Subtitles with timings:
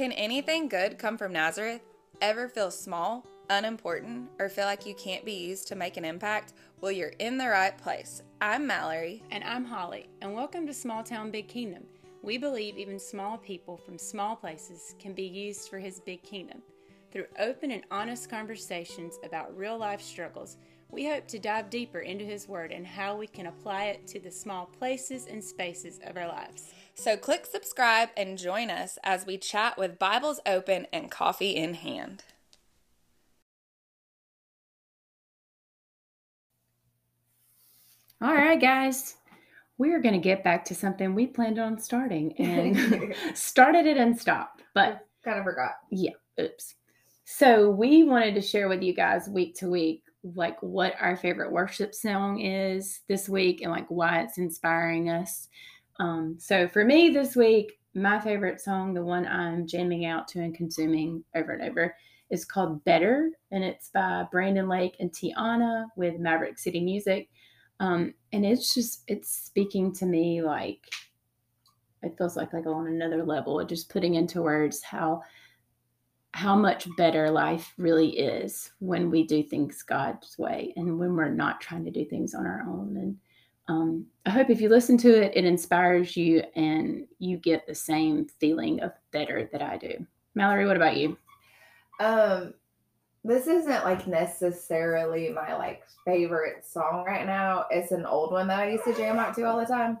[0.00, 1.82] Can anything good come from Nazareth?
[2.22, 6.54] Ever feel small, unimportant, or feel like you can't be used to make an impact?
[6.80, 8.22] Well, you're in the right place.
[8.40, 9.22] I'm Mallory.
[9.30, 11.82] And I'm Holly, and welcome to Small Town Big Kingdom.
[12.22, 16.62] We believe even small people from small places can be used for His big kingdom.
[17.12, 20.56] Through open and honest conversations about real life struggles,
[20.90, 24.18] we hope to dive deeper into His Word and how we can apply it to
[24.18, 26.72] the small places and spaces of our lives.
[27.00, 31.72] So click subscribe and join us as we chat with Bibles open and coffee in
[31.72, 32.24] hand.
[38.20, 39.16] All right, guys.
[39.78, 43.96] We are going to get back to something we planned on starting and started it
[43.96, 44.60] and stopped.
[44.74, 45.76] But kind of forgot.
[45.90, 46.74] Yeah, oops.
[47.24, 51.50] So we wanted to share with you guys week to week like what our favorite
[51.50, 55.48] worship song is this week and like why it's inspiring us.
[56.00, 60.40] Um, so for me this week, my favorite song, the one I'm jamming out to
[60.40, 61.94] and consuming over and over,
[62.30, 67.28] is called Better, and it's by Brandon Lake and Tiana with Maverick City Music.
[67.80, 70.80] Um, and it's just it's speaking to me like
[72.02, 75.22] it feels like like on another level, just putting into words how
[76.32, 81.28] how much better life really is when we do things God's way and when we're
[81.28, 82.96] not trying to do things on our own.
[82.96, 83.16] And
[83.70, 87.74] um, I hope if you listen to it, it inspires you and you get the
[87.74, 90.06] same feeling of better that I do.
[90.34, 91.16] Mallory, what about you?
[92.00, 92.54] Um,
[93.24, 97.66] this isn't like necessarily my like favorite song right now.
[97.70, 99.98] It's an old one that I used to jam out to all the time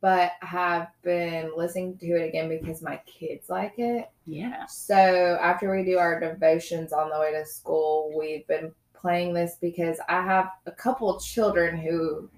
[0.00, 4.10] but I have been listening to it again because my kids like it.
[4.26, 4.66] Yeah.
[4.66, 4.94] So
[5.40, 9.98] after we do our devotions on the way to school, we've been playing this because
[10.08, 12.28] I have a couple children who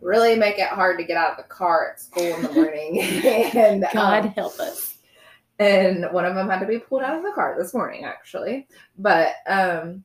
[0.00, 3.00] really make it hard to get out of the car at school in the morning.
[3.54, 4.98] and God um, help us.
[5.58, 8.68] And one of them had to be pulled out of the car this morning, actually.
[8.98, 10.04] But um,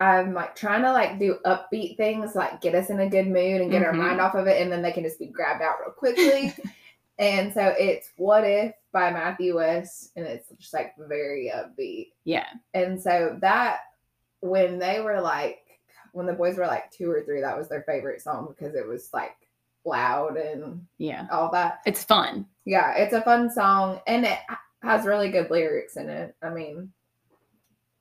[0.00, 3.60] I'm like trying to like do upbeat things, like get us in a good mood
[3.60, 4.00] and get mm-hmm.
[4.00, 6.54] our mind off of it, and then they can just be grabbed out real quickly.
[7.18, 12.08] and so it's "What If" by Matthew West, and it's just like very upbeat.
[12.24, 12.46] Yeah.
[12.74, 13.80] And so that
[14.40, 15.58] when they were like,
[16.12, 18.86] when the boys were like two or three, that was their favorite song because it
[18.86, 19.36] was like
[19.84, 21.80] loud and yeah, all that.
[21.86, 22.46] It's fun.
[22.64, 24.38] Yeah, it's a fun song, and it
[24.82, 26.34] has really good lyrics in it.
[26.42, 26.92] I mean,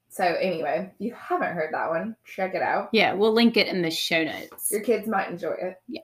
[0.09, 2.89] so anyway, if you haven't heard that one, check it out.
[2.91, 4.71] Yeah, we'll link it in the show notes.
[4.71, 5.75] Your kids might enjoy it.
[5.87, 6.01] Yeah.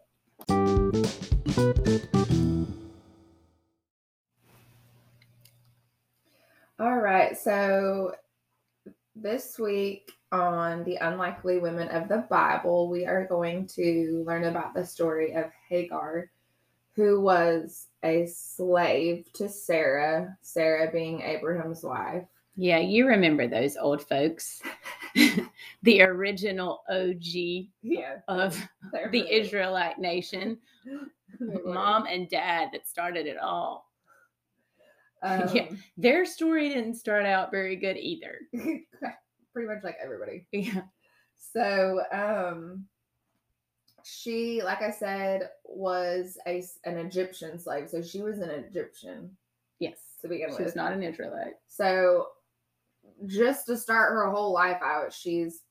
[6.78, 7.38] All right.
[7.38, 8.16] So
[9.16, 14.74] this week on the unlikely women of the Bible, we are going to learn about
[14.74, 16.32] the story of Hagar,
[16.96, 22.24] who was a slave to Sarah, Sarah being Abraham's wife.
[22.56, 24.62] Yeah, you remember those old folks.
[25.84, 28.62] the original OG yeah, of
[29.12, 30.58] the Israelite nation.
[31.66, 33.92] Mom and dad that started it all.
[35.22, 38.40] Um, yeah, their story didn't start out very good either.
[39.56, 40.46] Pretty much like everybody.
[40.52, 40.82] Yeah.
[41.38, 42.86] So, um,
[44.04, 47.90] she, like I said, was a an Egyptian slave.
[47.90, 49.32] So she was an Egyptian.
[49.80, 49.98] Yes.
[50.22, 50.58] To begin she with.
[50.58, 51.54] She was not an Israelite.
[51.70, 52.28] So
[53.28, 55.62] just to start her whole life out, she's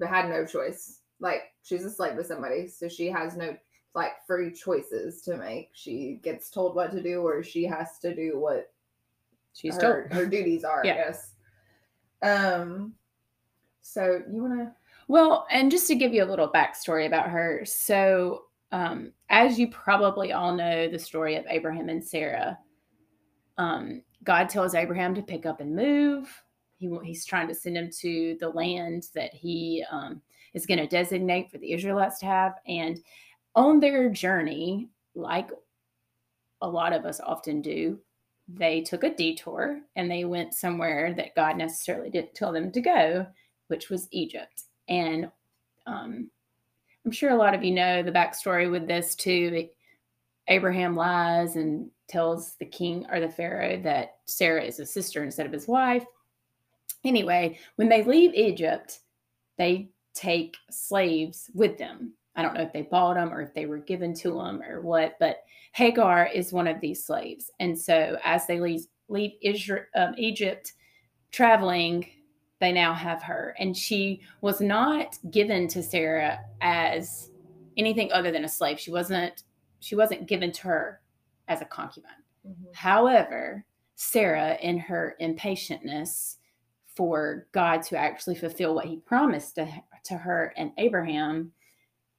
[0.00, 1.00] had no choice.
[1.18, 3.56] Like she's a slave to somebody, so she has no
[3.94, 5.70] like free choices to make.
[5.72, 8.70] She gets told what to do, or she has to do what
[9.54, 10.12] she's her, told.
[10.12, 10.92] Her duties are, yeah.
[10.92, 11.34] I guess.
[12.22, 12.94] Um.
[13.92, 14.72] So you want to?
[15.08, 19.70] Well, and just to give you a little backstory about her, so um, as you
[19.70, 22.58] probably all know, the story of Abraham and Sarah.
[23.58, 26.28] Um, God tells Abraham to pick up and move.
[26.78, 30.20] He, he's trying to send him to the land that he um,
[30.52, 32.54] is going to designate for the Israelites to have.
[32.66, 33.00] And
[33.54, 35.50] on their journey, like
[36.60, 37.98] a lot of us often do,
[38.48, 42.80] they took a detour and they went somewhere that God necessarily didn't tell them to
[42.80, 43.26] go,
[43.68, 44.64] which was Egypt.
[44.88, 45.30] And
[45.86, 46.30] um,
[47.04, 49.68] I'm sure a lot of you know the backstory with this too.
[50.48, 55.46] Abraham lies and tells the king or the pharaoh that Sarah is a sister instead
[55.46, 56.04] of his wife.
[57.04, 59.00] Anyway, when they leave Egypt,
[59.58, 62.12] they take slaves with them.
[62.36, 64.82] I don't know if they bought them or if they were given to them or
[64.82, 67.50] what, but Hagar is one of these slaves.
[67.60, 70.74] And so as they leave, leave Israel, um, Egypt
[71.30, 72.06] traveling,
[72.60, 73.54] they now have her.
[73.58, 77.30] And she was not given to Sarah as
[77.76, 78.80] anything other than a slave.
[78.80, 79.44] She wasn't
[79.80, 81.00] she wasn't given to her
[81.48, 82.10] as a concubine.
[82.46, 82.72] Mm-hmm.
[82.72, 83.64] However,
[83.94, 86.36] Sarah in her impatientness
[86.94, 89.68] for God to actually fulfill what he promised to,
[90.04, 91.52] to her and Abraham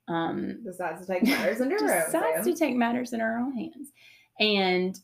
[0.07, 2.47] um, decides to take matters into her decides hands.
[2.47, 3.91] to take matters in her own hands.
[4.39, 4.97] And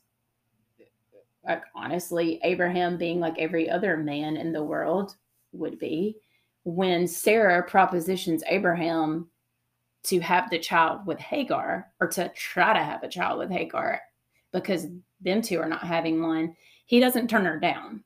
[1.45, 5.15] like honestly, Abraham being like every other man in the world
[5.51, 6.17] would be,
[6.63, 9.29] when Sarah propositions Abraham
[10.03, 14.01] to have the child with Hagar or to try to have a child with Hagar
[14.51, 14.87] because
[15.21, 16.55] them two are not having one,
[16.85, 18.03] he doesn't turn her down.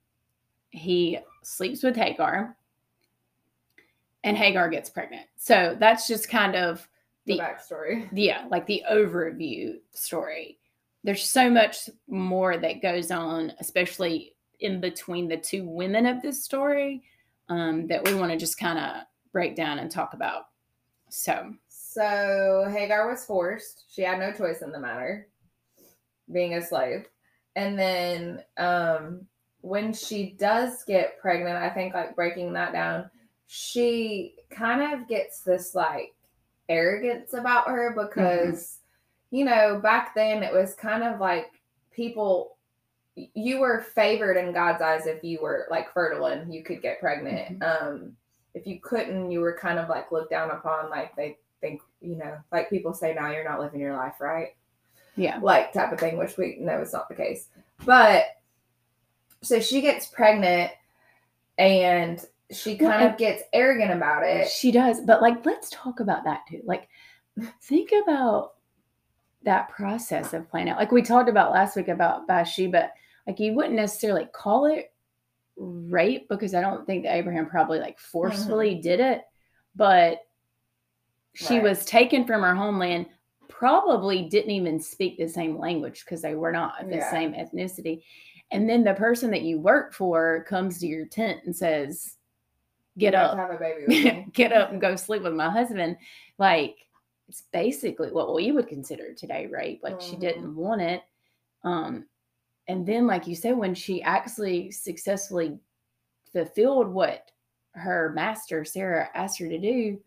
[0.69, 2.55] He sleeps with Hagar
[4.23, 5.25] and Hagar gets pregnant.
[5.37, 6.87] So that's just kind of
[7.25, 8.07] the the backstory.
[8.11, 10.56] yeah, like the overview story.
[11.07, 16.43] There's so much more that goes on, especially in between the two women of this
[16.43, 17.01] story,
[17.47, 20.47] um, that we want to just kind of break down and talk about.
[21.07, 23.85] So, So Hagar was forced.
[23.89, 25.29] She had no choice in the matter,
[26.29, 27.07] being a slave.
[27.55, 29.27] And then um
[29.61, 33.09] when she does get pregnant, I think like breaking that down,
[33.47, 36.15] she kind of gets this like
[36.67, 38.79] arrogance about her because
[39.31, 42.57] you know, back then it was kind of like people
[43.15, 46.99] you were favored in God's eyes if you were like fertile and you could get
[46.99, 47.61] pregnant.
[47.63, 48.13] Um
[48.53, 52.15] if you couldn't, you were kind of like looked down upon like they think, you
[52.15, 54.55] know, like people say now you're not living your life right
[55.17, 55.39] yeah.
[55.41, 57.47] like type of thing, which we know is not the case.
[57.85, 58.25] But
[59.41, 60.71] so she gets pregnant
[61.57, 64.47] and she kind and- of gets arrogant about it.
[64.47, 65.01] She does.
[65.01, 66.61] But like, let's talk about that too.
[66.63, 66.87] Like,
[67.61, 68.53] think about
[69.47, 70.77] that process of playing out.
[70.77, 72.89] Like we talked about last week about Bathsheba.
[73.25, 74.91] Like you wouldn't necessarily call it
[75.55, 78.81] rape because I don't think that Abraham probably like forcefully mm-hmm.
[78.81, 79.21] did it,
[79.73, 80.19] but
[81.33, 81.63] she Right.
[81.63, 83.05] was taken from her homeland.
[83.47, 87.09] Probably didn't even speak the same language because they were not the Yeah.
[87.09, 88.03] same ethnicity.
[88.51, 92.17] And then the person that you work for comes to your tent and says,
[92.97, 93.87] "Get You up, have a baby with
[94.27, 94.27] me.
[94.33, 95.95] get up and go sleep with my husband.
[96.37, 96.75] Like
[97.27, 99.81] it's basically what we would consider today rape.
[99.83, 100.19] Like she Mhm.
[100.21, 101.03] didn't want it.
[101.63, 102.07] Um,
[102.67, 105.59] and then, like you said, when she actually successfully
[106.31, 107.31] fulfilled what
[107.71, 110.01] her master Sarah asked her to do,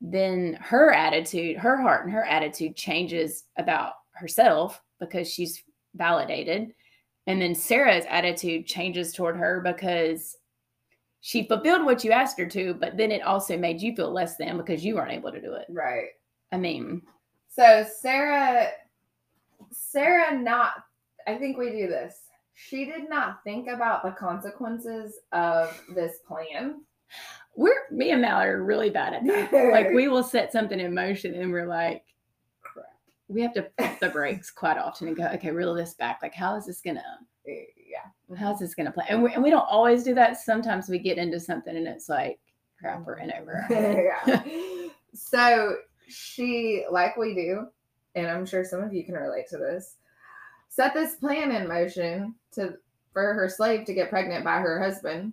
[0.00, 5.62] then her attitude, her heart and her attitude changes about herself because she's
[5.94, 6.74] validated.
[7.26, 10.36] And then Sarah's attitude changes toward her because
[11.26, 14.36] she fulfilled what you asked her to, but then it also made you feel less
[14.36, 15.64] than because you weren't able to do it.
[15.70, 16.08] Right.
[16.52, 17.00] I mean,
[17.48, 18.68] So Sarah
[19.72, 20.72] Sarah not
[21.26, 22.14] I think we do this.
[22.52, 26.82] She did not think about the consequences of this plan.
[27.56, 29.72] we're me and Mallory are really bad at that.
[29.72, 32.04] like we will set something in motion and we're like,
[32.60, 32.84] crap.
[33.28, 36.18] We have to pump the brakes quite often and go, okay, reel this back.
[36.22, 37.02] Like, how is this gonna
[37.46, 37.62] Yeah.
[38.36, 39.04] How's this gonna play?
[39.08, 40.40] And we and we don't always do that.
[40.40, 42.38] Sometimes we get into something and it's like,
[42.78, 43.42] crap, we're in mm-hmm.
[43.42, 43.56] over.
[43.56, 44.04] our head.
[44.26, 44.88] yeah.
[45.14, 45.76] So
[46.08, 47.66] she, like we do,
[48.14, 49.96] and I'm sure some of you can relate to this,
[50.68, 52.74] set this plan in motion to
[53.12, 55.32] for her slave to get pregnant by her husband,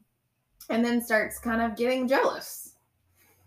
[0.69, 2.75] and then starts kind of getting jealous.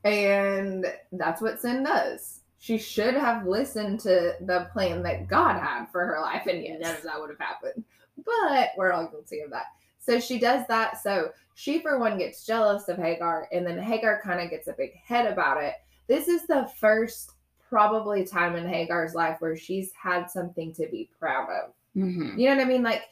[0.02, 2.40] And that's what sin does.
[2.58, 6.80] She should have listened to the plan that God had for her life, and Yes.
[6.80, 7.84] none of that would have happened.
[8.24, 9.66] But we're all guilty of that.
[9.98, 11.02] So she does that.
[11.02, 14.72] So she, for one, gets jealous of Hagar, and then Hagar kind of gets a
[14.72, 15.74] big head about it.
[16.06, 17.30] This is the first,
[17.68, 21.72] probably, time in Hagar's life where she's had something to be proud of.
[21.96, 22.38] Mhm.
[22.38, 22.82] You know what I mean?
[22.82, 23.02] Like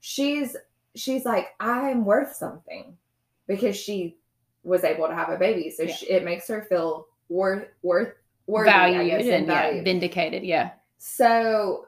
[0.00, 0.56] she's
[0.94, 2.96] she's like, I'm worth something
[3.46, 4.16] because she
[4.64, 5.70] was able to have a baby.
[5.70, 5.94] So Yeah.
[5.94, 8.14] she, it makes her feel worth worth
[8.46, 10.42] worthy, Valued guess, and and yeah, vindicated.
[10.44, 10.70] Yeah.
[10.98, 11.85] So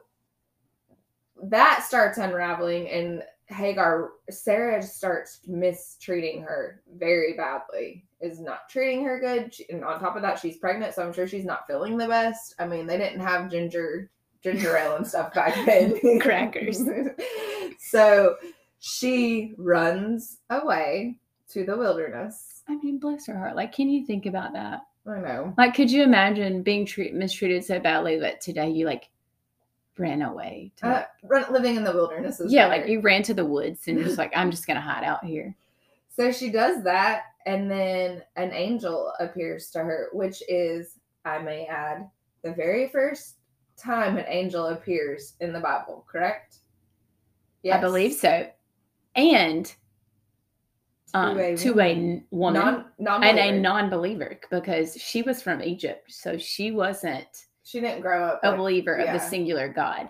[1.43, 8.05] that starts unraveling, and Hagar, Sarah starts mistreating her very badly.
[8.21, 11.13] Is not treating her good, she, and on top of that, she's pregnant, so I'm
[11.13, 12.53] sure she's not feeling the best.
[12.59, 14.09] I mean, they didn't have ginger
[14.43, 16.19] ginger ale and stuff back then.
[16.19, 16.83] Crackers.
[17.79, 18.35] so
[18.79, 21.17] she runs away
[21.49, 22.63] to the wilderness.
[22.67, 23.55] I mean, bless her heart.
[23.55, 24.81] Like, can you think about that?
[25.07, 25.53] I know.
[25.57, 29.09] Like, could you imagine being treat- mistreated so badly that today you like
[29.99, 30.71] ran away?
[30.77, 32.81] To, Uh, run, living in the wilderness is yeah, better.
[32.81, 35.55] like you ran to the woods and just like, I'm just gonna hide out here.
[36.15, 41.65] So she does that, and then an angel appears to her, which is, I may
[41.65, 42.09] add,
[42.43, 43.35] the very first
[43.77, 46.57] time an angel appears in the Bible, correct?
[47.63, 47.77] Yes.
[47.77, 48.49] I believe so.
[49.15, 49.73] And
[51.13, 51.87] um, a to a woman.
[51.87, 57.45] n- woman Non, non and a non-believer because she was from Egypt, so she wasn't
[57.69, 58.39] She didn't grow up.
[58.41, 60.09] a like- believer of the singular God.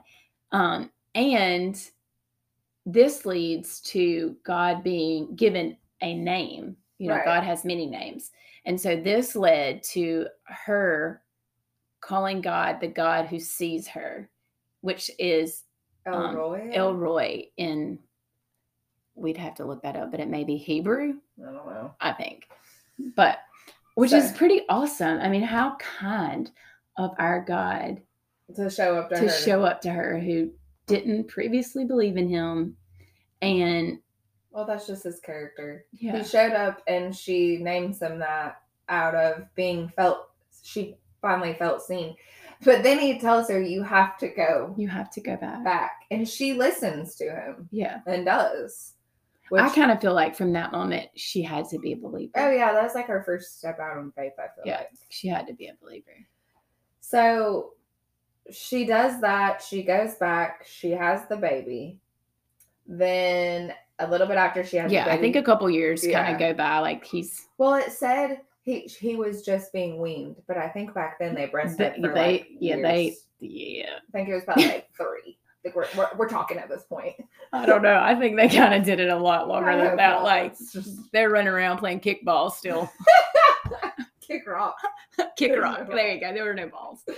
[0.53, 1.77] Um, and
[2.85, 6.77] this leads to God being given a name.
[6.99, 7.25] You know, Right.
[7.25, 8.31] God has many names.
[8.63, 11.21] And so this led to her
[11.99, 14.29] calling God the God who sees her,
[14.79, 15.63] which is
[16.05, 16.69] um, El Roi.
[16.71, 17.99] Elroy in,
[19.15, 21.93] we'd have to look that up, but it may be Hebrew, I don't know.
[21.99, 22.47] I think.
[23.17, 23.39] But,
[23.95, 25.19] which is pretty awesome.
[25.19, 26.49] I mean, how kind
[26.99, 28.01] of our God
[28.55, 29.29] To show up to, to her.
[29.29, 30.51] show up to her who
[30.85, 32.75] didn't previously believe in him.
[33.41, 33.99] And
[34.51, 35.85] Well, that's just his character.
[35.93, 40.29] yeah, He showed up and she names him that out of being felt.
[40.63, 42.15] She finally felt seen.
[42.65, 45.63] But then he tells her, You have to go you have to go back.
[45.63, 45.91] back.
[46.11, 47.99] And she listens to him Yeah.
[48.05, 48.93] and does.
[49.57, 52.33] I kind of feel like from that moment she had to be a believer.
[52.35, 52.71] Oh, yeah.
[52.73, 54.77] That's like her first step out on faith, I feel Yeah.
[54.79, 54.89] like.
[55.09, 56.11] She had to be a believer.
[57.09, 57.73] So
[58.51, 59.63] she does that.
[59.63, 60.63] She goes back.
[60.69, 61.99] She has the baby.
[62.85, 66.31] Then a little bit after she has Yeah, the I think a couple years kind
[66.33, 66.77] of go by.
[66.79, 71.17] Like he's well, it said he he was just being weaned, but I think back
[71.17, 72.83] then they breastfed for they like yeah, years.
[72.83, 73.95] they yeah.
[74.07, 75.37] I think it was probably like three.
[75.63, 77.15] Think we're, we're, we're talking at this point.
[77.51, 77.99] I don't know.
[77.99, 80.21] I think they kind of did it a lot longer than that.
[80.21, 82.89] Like just they're running around playing kickball still.
[84.29, 84.75] kick rock.
[85.37, 85.89] Kick rock.
[85.89, 86.33] no There you go.
[86.33, 87.01] There were no balls.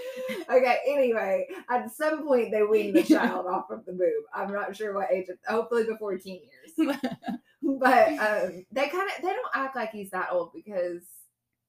[0.49, 4.23] Okay, anyway, at some point they weaned the child off of the boob.
[4.33, 6.41] I'm not sure what age, hopefully before teen
[6.77, 6.93] years.
[7.79, 11.03] but um, they kind of they don't act like he's that old because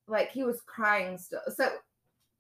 [0.09, 1.41] like he was crying still.
[1.55, 1.69] So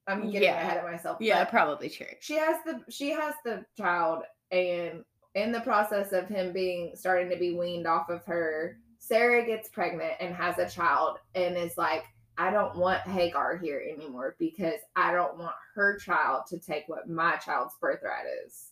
[0.08, 0.60] I'm getting Yeah.
[0.60, 1.18] ahead of myself.
[1.20, 2.06] yeah, probably true.
[2.20, 5.04] she has the she has the child, and
[5.34, 9.68] in the process of him being starting to be weaned off of her, Sarah gets
[9.68, 12.04] pregnant and has a child, and is like.
[12.38, 17.08] I don't want Hagar here anymore because I don't want her child to take what
[17.08, 18.70] my child's birthright is.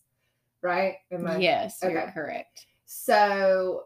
[0.62, 0.96] Right?
[1.10, 2.66] Am I- Yes, you're correct.
[2.86, 3.84] so,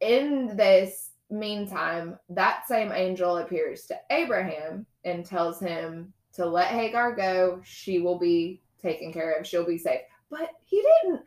[0.00, 7.14] in this meantime, that same angel appears to Abraham and tells him to let Hagar
[7.14, 7.60] go.
[7.64, 9.46] She will be taken care of.
[9.46, 10.02] She'll be safe.
[10.30, 11.22] But he didn't,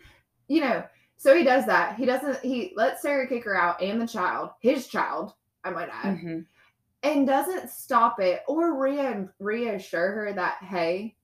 [0.47, 0.83] you know.
[1.17, 1.97] So he does that.
[1.97, 2.39] He doesn't.
[2.39, 6.45] He lets Sarah kick her out and the child, his child, I might add, Mhm.
[7.03, 11.15] And doesn't stop it or rea- reassure her that hey,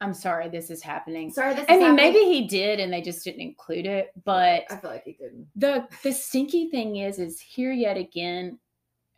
[0.00, 1.30] I'm sorry this is happening.
[1.30, 1.62] sorry, this.
[1.64, 2.12] Is I mean, happening.
[2.12, 5.46] maybe he did and they just didn't include it, but I feel like he didn't.
[5.56, 8.58] the the stinky thing is is here yet again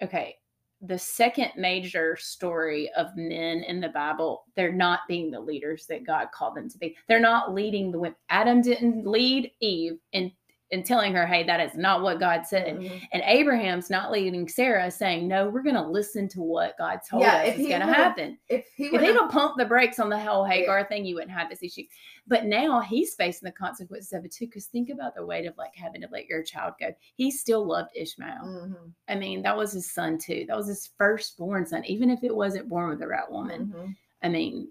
[0.03, 0.37] okay
[0.83, 6.07] the second major story of men in the bible they're not being the leaders that
[6.07, 10.31] god called them to be they're not leading the women adam didn't lead eve in
[10.71, 13.01] in telling her hey that is not what god said Mhm.
[13.13, 17.23] and abraham's not leading sarah saying no we're going to listen to what god told
[17.23, 19.99] Yeah, us is going to happen If he if would they don't pump the brakes
[19.99, 20.87] on the whole Hagar Yeah.
[20.87, 21.85] thing, you wouldn't have this issue.
[22.27, 24.47] But now he's facing the consequences of it too.
[24.47, 26.95] Because think about the weight of like having to let your child go.
[27.17, 28.45] He still loved Ishmael.
[28.45, 28.93] Mhm.
[29.09, 30.45] I mean, that was his son too.
[30.49, 33.73] That was his firstborn son, even if it wasn't born with the right woman.
[33.75, 33.97] Mhm.
[34.23, 34.71] I mean,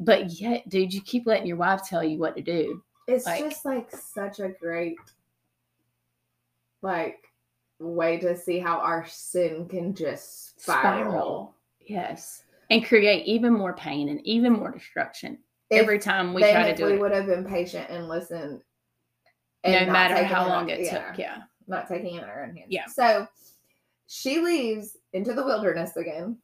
[0.00, 2.82] but yet, dude, you keep letting your wife tell you what to do.
[3.06, 4.96] It's Like- just like such a great
[6.84, 7.18] like
[7.80, 11.56] way to see how our sin can just spiral.
[11.80, 12.44] Yes.
[12.70, 15.38] And create even more pain and even more destruction
[15.70, 17.00] If- every time we try to do we it.
[17.00, 18.60] would have been patient and listened,
[19.66, 21.18] No and not matter how long it took.
[21.18, 21.42] Yeah.
[21.66, 22.68] not taking it in our own hands.
[22.68, 22.86] Yeah.
[22.86, 23.26] So
[24.06, 26.36] she leaves into the wilderness again.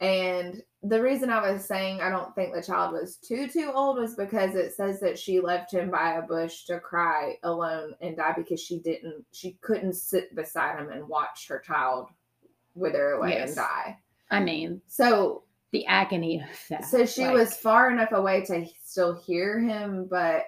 [0.00, 3.98] And the reason I was saying I don't think the child was too too old
[3.98, 8.16] was because it says that she left him by a bush to cry alone and
[8.16, 12.08] die because she didn't she couldn't sit beside him and watch her child
[12.74, 13.48] wither away Yes.
[13.50, 13.98] and die.
[14.30, 15.42] I mean, So
[15.72, 16.84] the agony of that.
[16.86, 20.46] so she like- was far enough away to still hear him, but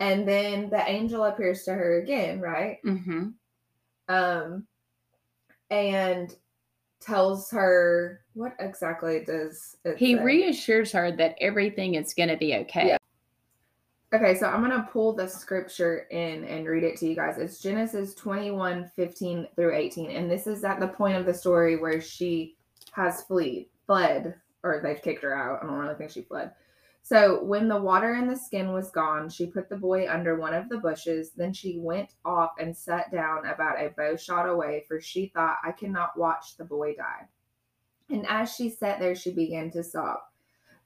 [0.00, 2.78] and then the angel appears to her again, right?
[2.84, 3.34] Mhm.
[4.08, 4.66] um
[5.70, 6.34] and
[7.00, 10.22] tells her what exactly does it He say?
[10.22, 12.88] reassures her that everything is going to be okay.
[12.88, 12.96] Yeah.
[14.14, 17.60] okay so i'm gonna pull the scripture in and read it to you guys it's
[17.60, 22.00] genesis 21 15 through 18 and this is at the point of the story where
[22.00, 22.56] she
[22.92, 24.34] has fleed fled
[24.64, 26.52] or they've kicked her out i don't really think she fled
[27.04, 30.54] so when the water in the skin was gone she put the boy under one
[30.54, 34.84] of the bushes then she went off and sat down about a bow shot away
[34.86, 37.26] for she thought i cannot watch the boy die
[38.12, 40.18] and as she sat there she began to sob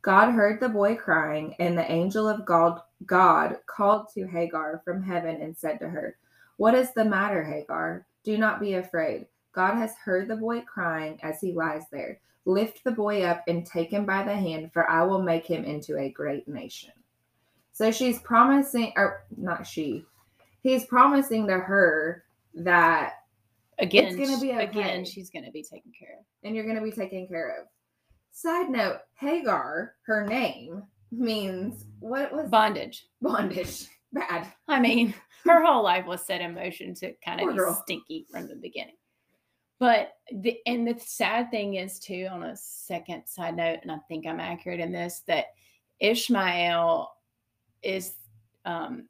[0.06, 5.02] God heard the boy crying, and the angel of God, God called to Hagar from
[5.02, 6.16] heaven and said to her,
[6.59, 8.06] What is the matter, Hagar?
[8.23, 9.26] Do not be afraid.
[9.52, 12.21] God has heard the boy crying as he lies there.
[12.45, 15.64] Lift the boy up and take him by the hand, for I will make him
[15.64, 16.92] into a great nation.
[17.73, 20.04] So she's promising, or not she,
[20.61, 22.23] he's promising to her
[22.54, 23.14] that
[23.78, 24.64] Again, gonna be okay.
[24.64, 26.25] again, she's gonna be taken care of.
[26.45, 27.66] and you're going to be taken care of.
[28.33, 33.06] Side note, Hagar, her name means what was Bondage.
[33.23, 33.87] bondage?
[34.12, 34.50] Bad.
[34.68, 35.14] I mean,
[35.45, 37.83] her whole life was set in motion to kind Poor of be girl.
[37.85, 38.97] stinky from the beginning.
[39.78, 43.99] But the and the sad thing is too, on a second side note, and I
[44.09, 45.47] think I'm accurate in this, that
[46.00, 47.11] Ishmael
[47.83, 48.14] is
[48.64, 49.09] um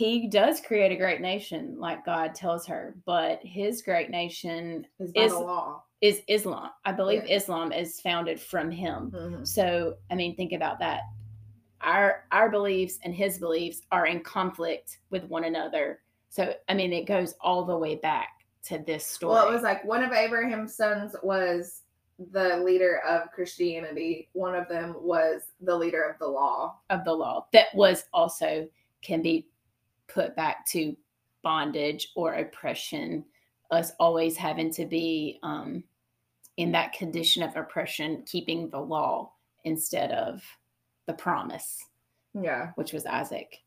[0.00, 5.12] he does create a great nation, like God tells her, but his great nation Is
[5.14, 5.82] Is- law.
[6.00, 6.70] is Islam.
[6.86, 7.36] I believe Yeah.
[7.36, 9.10] Islam is founded from him.
[9.10, 9.46] Mhm.
[9.46, 11.02] So, I mean, think about that.
[11.82, 16.00] Our our beliefs and his beliefs are in conflict with one another.
[16.30, 18.30] So, I mean, it goes all the way back
[18.68, 19.34] to this story.
[19.34, 21.82] Well, it was like one of Abraham's sons was
[22.32, 24.30] the leader of Christianity.
[24.32, 26.78] One of them was the leader of the law.
[26.88, 28.66] of the law that was also
[29.02, 29.46] can be
[30.12, 30.96] put back to
[31.42, 33.24] bondage or oppression.
[33.70, 35.84] Us always having to be um,
[36.56, 39.32] in that condition of oppression, keeping the law
[39.64, 40.42] instead of
[41.06, 41.84] the promise,
[42.34, 42.72] Yeah.
[42.74, 43.58] which was Isaac.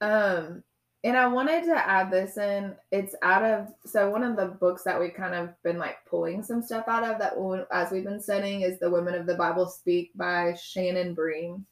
[0.00, 0.62] Um,
[1.02, 2.74] and I wanted to add this in.
[2.92, 6.42] It's out of so one of the books that we've kind of been like pulling
[6.42, 7.34] some stuff out of that
[7.72, 11.64] as we've been studying is the Women of the Bible Speak by Shannon Bream.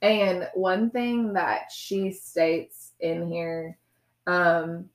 [0.00, 3.78] And one thing that she states in here
[4.26, 4.88] um,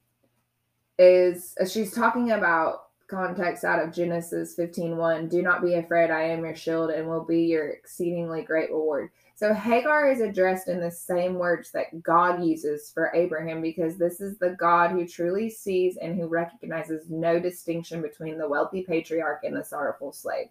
[0.98, 5.30] is uh, she's talking about context out of Genesis 15:1.
[5.30, 9.10] Do not be afraid, I am your shield and will be your exceedingly great reward.
[9.36, 14.22] So Hagar is addressed in the same words that God uses for Abraham because this
[14.22, 19.44] is the God who truly sees and who recognizes no distinction between the wealthy patriarch
[19.44, 20.48] and the sorrowful slave.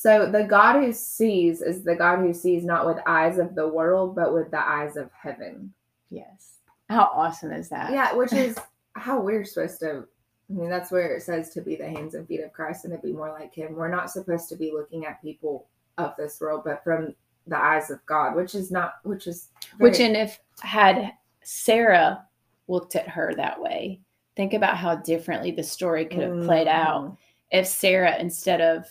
[0.00, 3.68] So the God who sees is the God who sees not with eyes of the
[3.68, 5.74] world but with the eyes of heaven.
[6.08, 6.54] Yes.
[6.88, 7.92] How awesome is that?
[7.92, 8.56] Yeah, which is
[8.94, 10.06] how we're supposed to.
[10.48, 12.94] I mean, that's where it says to be the hands and feet of Christ and
[12.94, 13.74] to be more like Him.
[13.74, 15.66] We're not supposed to be looking at people
[15.98, 17.14] of this world, but from
[17.46, 21.12] the eyes of God, which is not, which is Which, and if had
[21.44, 22.24] Sarah
[22.68, 24.00] looked at her that way,
[24.34, 27.16] think about how differently the story could have played out Mhm.
[27.50, 28.86] if Sarah, instead of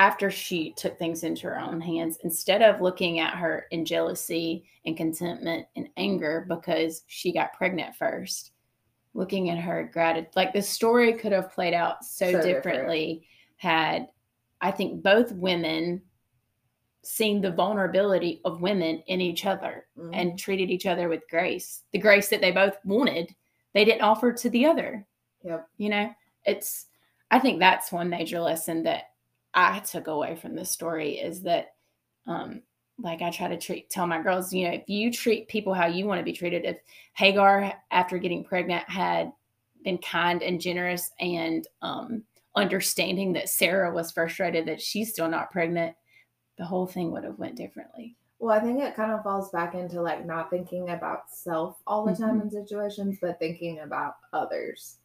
[0.00, 4.64] after she took things into her own hands, instead of looking at her in jealousy
[4.86, 8.52] and contentment and anger because she got pregnant first,
[9.12, 12.46] looking at her gratitude, like the story could have played out so, So different.
[12.64, 13.26] differently
[13.58, 14.08] had
[14.62, 16.00] I think both women
[17.02, 20.10] seen the vulnerability of women in each other Mhm.
[20.14, 23.34] and treated each other with grace, the grace that they both wanted,
[23.74, 25.06] they didn't offer to the other.
[25.42, 25.68] Yep.
[25.76, 26.14] You know,
[26.46, 26.86] it's,
[27.30, 29.09] I think that's one major lesson that
[29.54, 31.74] I took away from this story is that,
[32.26, 32.62] um,
[32.98, 35.86] like I try to treat, tell my girls, you know, if you treat people how
[35.86, 36.78] you want to be treated, if
[37.14, 39.32] Hagar, after getting pregnant, had
[39.82, 45.50] been kind and generous and um, understanding that Sarah was frustrated that she's still not
[45.50, 45.96] pregnant,
[46.58, 48.16] the whole thing would have went differently.
[48.38, 52.04] Well, I think it kind of falls back into like not thinking about self all
[52.04, 52.42] the time Mhm.
[52.42, 54.98] in situations, but thinking about others,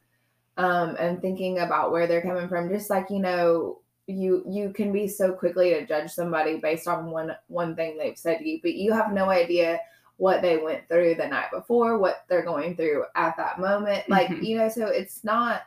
[0.57, 2.69] um, and thinking about where they're coming from.
[2.69, 7.09] Just like you know, you you can be so quickly to judge somebody based on
[7.09, 9.79] one one thing they've said to you, but you have no idea
[10.17, 14.07] what they went through the night before, what they're going through at that moment.
[14.09, 14.43] Like Mhm.
[14.43, 15.63] you know, so it's not.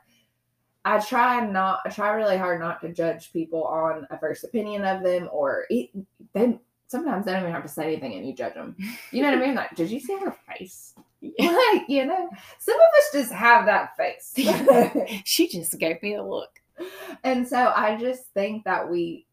[0.84, 1.80] I try not.
[1.84, 5.64] I try really hard not to judge people on a first opinion of them, or
[5.68, 5.90] it,
[6.32, 8.74] they sometimes they don't even have to say anything and you judge them.
[9.10, 9.54] You know what I mean?
[9.54, 10.94] Like, did you see her face?
[11.20, 14.32] Like, you know, some of us just have that face.
[15.24, 16.60] she just gave me a look.
[17.24, 19.26] and so I just think that we,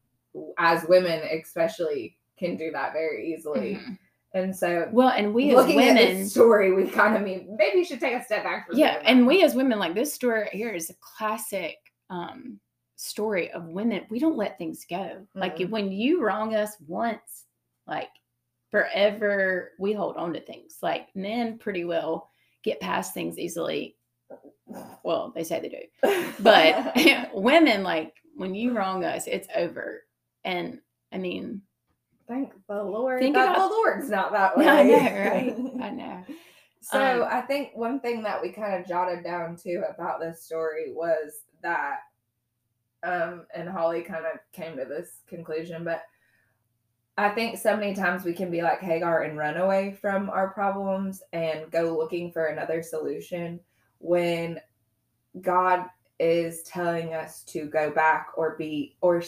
[0.58, 3.76] as women especially, can do that very easily.
[3.76, 3.98] Mhm.
[4.34, 8.02] And so, Well, and we as women, story, we kind of mean maybe you should
[8.02, 10.96] take a step back yeah, and we as women, like this story here is a
[10.96, 11.78] classic
[12.10, 12.60] um
[12.98, 14.06] story of women.
[14.10, 15.26] We don't let things go.
[15.36, 15.70] Like Mm-mm.
[15.70, 17.46] when you wrong us once,
[17.88, 18.10] like
[18.72, 20.80] forever, we hold on to things.
[20.82, 22.30] Like men pretty well
[22.62, 23.95] get past things easily.
[25.04, 26.34] Well, they say they do.
[26.40, 26.96] But
[27.34, 30.04] women, like when you wrong us, it's over.
[30.44, 30.80] And
[31.12, 31.62] I mean,
[32.28, 34.68] thank the Lord Think that about- the Lord's not that way.
[34.68, 35.56] I know, right?
[35.84, 36.24] I know.
[36.82, 40.44] So Um, I think one thing that we kind of jotted down too about this
[40.44, 42.00] story was that,
[43.04, 46.04] um, and Holly kind of came to this conclusion, but
[47.18, 50.50] I think so many times we can be like Hagar and run away from our
[50.50, 53.60] problems and go looking for another solution
[54.00, 54.60] when
[55.42, 55.86] God
[56.20, 59.22] is telling us to go back or be or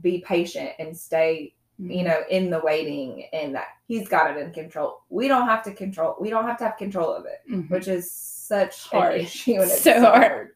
[0.00, 4.52] be patient and stay you know, in the waiting and that he's got it in
[4.52, 5.00] control.
[5.08, 7.70] We don't have to control, we don't have to have control of it, Mhm.
[7.70, 9.14] which is such Hard.
[9.14, 10.30] an issue and it's So so, hard.
[10.30, 10.48] hard.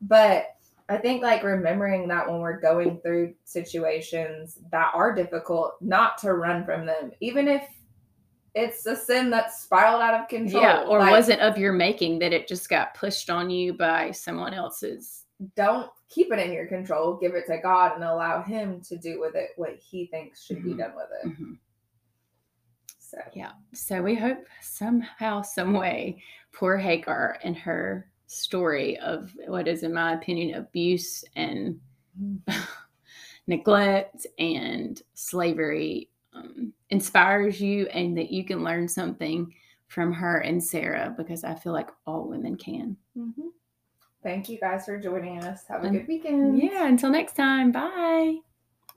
[0.00, 0.46] But
[0.88, 6.34] I think like remembering that when we're going through situations that are difficult, not to
[6.34, 7.66] run from them, even if
[8.54, 10.62] it's a sin that spiraled out of control.
[10.62, 14.10] yeah, or like, wasn't of your making that it just got pushed on you by
[14.12, 15.22] someone else's.
[15.56, 17.16] don't keep it in your control.
[17.16, 20.58] Give it to God and allow Him to do with it what He thinks should
[20.58, 20.64] Mhm.
[20.64, 21.28] be done with it.
[21.40, 21.58] Mhm.
[23.00, 23.52] So Yeah.
[23.72, 29.92] So we hope somehow, some way, poor Hagar and her story of what is, in
[29.92, 31.80] my opinion, abuse and
[33.46, 39.52] neglect and slavery um, inspires you and that you can learn something
[39.88, 42.96] from her and Sarah because I feel like all women can.
[44.22, 45.64] Thank you guys for joining us.
[45.68, 46.60] Have a good weekend.
[46.60, 46.86] Yeah.
[46.86, 47.70] Until next time.
[47.70, 48.38] Bye.